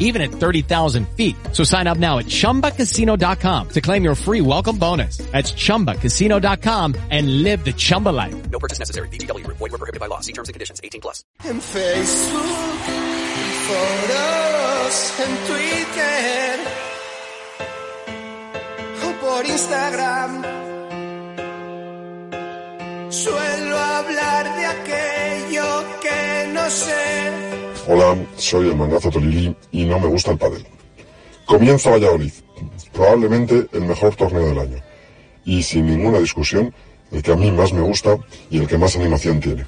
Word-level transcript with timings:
even 0.00 0.20
at 0.20 0.32
30,000 0.32 1.08
feet. 1.16 1.36
So 1.52 1.62
sign 1.62 1.86
up 1.86 1.98
now 1.98 2.18
at 2.18 2.26
ChumbaCasino.com 2.26 3.68
to 3.68 3.80
claim 3.80 4.02
your 4.02 4.16
free 4.16 4.40
welcome 4.40 4.76
bonus. 4.76 5.18
That's 5.30 5.52
ChumbaCasino.com 5.52 6.96
and 7.10 7.44
live 7.44 7.64
the 7.64 7.72
Chumba 7.72 8.08
life. 8.08 8.50
No 8.50 8.58
purchase 8.58 8.80
necessary. 8.80 9.08
BGW. 9.08 9.46
Void 9.46 9.60
were 9.60 9.78
prohibited 9.78 10.00
by 10.00 10.06
law. 10.06 10.18
See 10.18 10.32
terms 10.32 10.48
and 10.48 10.54
conditions. 10.54 10.80
18 10.82 11.00
plus. 11.00 11.22
En 11.44 11.60
Facebook, 11.60 12.88
en 13.36 13.52
foros, 13.68 15.20
en 15.20 15.46
Twitter 15.46 16.90
o 19.02 19.12
por 19.20 19.46
Instagram. 19.46 20.42
Suelo 23.10 23.78
hablar 23.78 24.56
de 24.56 24.66
aquello 24.66 25.84
que 26.00 26.52
no 26.52 26.70
sé. 26.70 26.99
Hola, 27.92 28.16
soy 28.36 28.68
el 28.68 28.76
mangazo 28.76 29.10
Tolili 29.10 29.52
y 29.72 29.84
no 29.84 29.98
me 29.98 30.06
gusta 30.06 30.30
el 30.30 30.38
pádel. 30.38 30.64
Comienza 31.44 31.90
Valladolid, 31.90 32.30
probablemente 32.92 33.66
el 33.72 33.80
mejor 33.80 34.14
torneo 34.14 34.46
del 34.46 34.60
año. 34.60 34.76
Y 35.44 35.60
sin 35.64 35.86
ninguna 35.86 36.20
discusión, 36.20 36.72
el 37.10 37.20
que 37.20 37.32
a 37.32 37.34
mí 37.34 37.50
más 37.50 37.72
me 37.72 37.80
gusta 37.80 38.16
y 38.48 38.58
el 38.58 38.68
que 38.68 38.78
más 38.78 38.94
animación 38.94 39.40
tiene. 39.40 39.66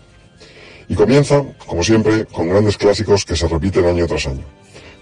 Y 0.89 0.95
comienza, 0.95 1.43
como 1.67 1.83
siempre, 1.83 2.25
con 2.27 2.49
grandes 2.49 2.77
clásicos 2.77 3.25
que 3.25 3.35
se 3.35 3.49
repiten 3.49 3.87
año 3.87 4.07
tras 4.07 4.29
año. 4.29 4.45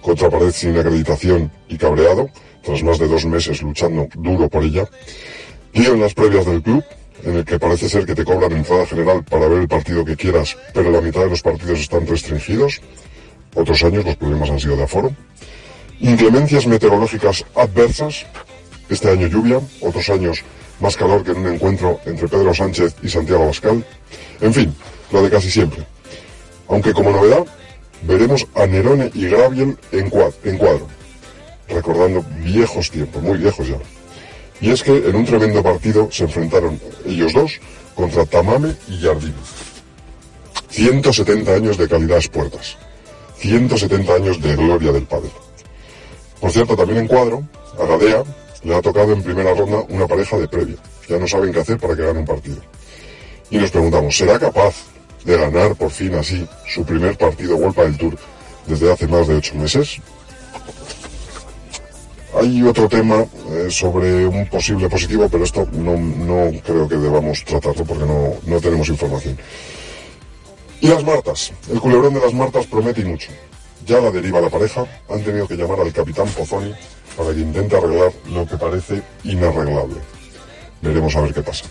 Contra 0.00 0.30
pared 0.30 0.50
sin 0.50 0.78
acreditación 0.78 1.52
y 1.68 1.76
cabreado, 1.76 2.30
tras 2.62 2.82
más 2.82 2.98
de 2.98 3.06
dos 3.06 3.26
meses 3.26 3.60
luchando 3.60 4.08
duro 4.14 4.48
por 4.48 4.64
ella. 4.64 4.88
Lío 5.74 5.92
en 5.92 6.00
las 6.00 6.14
previas 6.14 6.46
del 6.46 6.62
club, 6.62 6.82
en 7.22 7.36
el 7.36 7.44
que 7.44 7.58
parece 7.58 7.86
ser 7.86 8.06
que 8.06 8.14
te 8.14 8.24
cobran 8.24 8.52
entrada 8.52 8.86
general 8.86 9.22
para 9.24 9.46
ver 9.46 9.60
el 9.60 9.68
partido 9.68 10.06
que 10.06 10.16
quieras, 10.16 10.56
pero 10.72 10.90
la 10.90 11.02
mitad 11.02 11.20
de 11.20 11.28
los 11.28 11.42
partidos 11.42 11.80
están 11.80 12.06
restringidos. 12.06 12.80
Otros 13.54 13.82
años 13.82 14.04
los 14.04 14.16
problemas 14.16 14.50
han 14.50 14.60
sido 14.60 14.76
de 14.76 14.84
aforo. 14.84 15.12
Inclemencias 16.00 16.66
meteorológicas 16.66 17.44
adversas. 17.54 18.26
Este 18.88 19.08
año 19.10 19.26
lluvia, 19.28 19.60
otros 19.80 20.08
años 20.10 20.42
más 20.80 20.96
calor 20.96 21.22
que 21.22 21.30
en 21.32 21.38
un 21.38 21.54
encuentro 21.54 22.00
entre 22.06 22.26
Pedro 22.26 22.52
Sánchez 22.54 22.94
y 23.02 23.08
Santiago 23.08 23.44
Abascal. 23.44 23.84
En 24.40 24.52
fin, 24.54 24.74
lo 25.12 25.22
de 25.22 25.30
casi 25.30 25.50
siempre. 25.50 25.84
Aunque 26.68 26.92
como 26.92 27.10
novedad, 27.10 27.44
veremos 28.02 28.46
a 28.54 28.66
Nerone 28.66 29.10
y 29.14 29.26
Graviel 29.26 29.76
en, 29.92 30.10
cuad- 30.10 30.34
en 30.44 30.56
cuadro, 30.58 30.86
recordando 31.68 32.24
viejos 32.42 32.90
tiempos, 32.90 33.22
muy 33.22 33.38
viejos 33.38 33.68
ya. 33.68 33.76
Y 34.60 34.70
es 34.70 34.82
que 34.82 34.96
en 34.96 35.14
un 35.16 35.24
tremendo 35.24 35.62
partido 35.62 36.08
se 36.10 36.24
enfrentaron 36.24 36.80
ellos 37.06 37.32
dos 37.32 37.60
contra 37.94 38.24
Tamame 38.26 38.74
y 38.88 39.00
Jardín. 39.02 39.34
170 40.70 41.52
años 41.54 41.76
de 41.76 41.88
calidad 41.88 42.18
a 42.18 42.32
puertas. 42.32 42.76
170 43.40 44.14
años 44.14 44.40
de 44.40 44.54
gloria 44.54 44.92
del 44.92 45.04
padre. 45.04 45.30
Por 46.40 46.50
cierto, 46.50 46.76
también 46.76 47.00
en 47.00 47.06
cuadro, 47.08 47.42
a 47.78 47.86
Gadea 47.86 48.22
le 48.62 48.74
ha 48.74 48.82
tocado 48.82 49.12
en 49.12 49.22
primera 49.22 49.54
ronda 49.54 49.82
una 49.88 50.06
pareja 50.06 50.36
de 50.36 50.46
previa. 50.46 50.76
Ya 51.08 51.18
no 51.18 51.26
saben 51.26 51.52
qué 51.52 51.60
hacer 51.60 51.78
para 51.78 51.96
que 51.96 52.02
gane 52.02 52.20
un 52.20 52.26
partido. 52.26 52.58
Y 53.50 53.56
nos 53.56 53.70
preguntamos, 53.70 54.16
¿será 54.16 54.38
capaz 54.38 54.74
de 55.24 55.36
ganar 55.36 55.74
por 55.74 55.90
fin 55.90 56.14
así 56.14 56.46
su 56.68 56.84
primer 56.84 57.16
partido 57.16 57.56
Vuelta 57.56 57.82
del 57.82 57.96
Tour 57.96 58.16
desde 58.66 58.92
hace 58.92 59.06
más 59.06 59.26
de 59.26 59.36
ocho 59.36 59.54
meses? 59.54 59.96
Hay 62.38 62.62
otro 62.62 62.88
tema 62.88 63.24
eh, 63.50 63.66
sobre 63.70 64.26
un 64.26 64.46
posible 64.46 64.88
positivo, 64.88 65.28
pero 65.30 65.44
esto 65.44 65.66
no, 65.72 65.96
no 65.96 66.50
creo 66.62 66.86
que 66.86 66.96
debamos 66.96 67.42
tratarlo 67.44 67.84
porque 67.84 68.04
no, 68.04 68.34
no 68.44 68.60
tenemos 68.60 68.88
información. 68.88 69.36
Y 70.80 70.88
las 70.88 71.04
Martas. 71.04 71.52
El 71.70 71.80
culebrón 71.80 72.14
de 72.14 72.20
las 72.20 72.32
Martas 72.32 72.66
promete 72.66 73.02
y 73.02 73.04
mucho. 73.04 73.30
Ya 73.86 74.00
la 74.00 74.10
deriva 74.10 74.40
la 74.40 74.48
pareja. 74.48 74.86
Han 75.08 75.22
tenido 75.22 75.46
que 75.46 75.56
llamar 75.56 75.80
al 75.80 75.92
capitán 75.92 76.28
Pozzoni 76.28 76.72
para 77.16 77.34
que 77.34 77.40
intente 77.40 77.76
arreglar 77.76 78.12
lo 78.32 78.46
que 78.46 78.56
parece 78.56 79.02
inarreglable. 79.24 79.96
Veremos 80.80 81.14
a 81.16 81.20
ver 81.20 81.34
qué 81.34 81.42
pasa. 81.42 81.66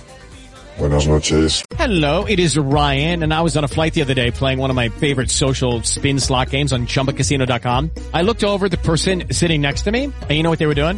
Buenas 0.78 1.08
noches. 1.08 1.64
Hello, 1.78 2.26
it 2.26 2.40
is 2.40 2.58
Ryan, 2.58 3.24
and 3.24 3.34
I 3.34 3.42
was 3.42 3.58
on 3.58 3.66
a 3.66 3.68
flight 3.68 3.94
the 3.94 4.02
other 4.02 4.14
day 4.14 4.32
playing 4.32 4.60
one 4.60 4.70
of 4.70 4.76
my 4.78 4.88
favorite 4.90 5.30
social 5.30 5.84
spin 5.84 6.20
slot 6.20 6.52
games 6.52 6.72
on 6.72 6.88
ChumbaCasino.com. 6.88 7.92
I 8.14 8.22
looked 8.22 8.44
over 8.46 8.70
the 8.70 8.78
person 8.78 9.26
sitting 9.32 9.62
next 9.62 9.84
to 9.84 9.92
me, 9.92 10.06
and 10.06 10.32
you 10.32 10.42
know 10.44 10.50
what 10.50 10.60
they 10.60 10.68
were 10.68 10.76
doing? 10.76 10.98